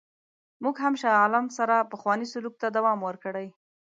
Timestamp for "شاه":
1.01-1.19